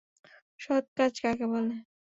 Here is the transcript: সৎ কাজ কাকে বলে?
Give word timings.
সৎ 0.59 0.85
কাজ 0.97 1.13
কাকে 1.23 1.45
বলে? 1.53 1.75